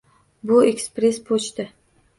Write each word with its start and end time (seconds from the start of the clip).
Bu 0.51 0.57
ekspress 0.69 1.23
pochta. 1.31 1.69